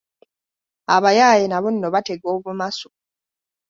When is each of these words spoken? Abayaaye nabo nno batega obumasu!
Abayaaye 0.95 1.45
nabo 1.47 1.67
nno 1.71 1.87
batega 1.93 2.27
obumasu! 2.35 2.87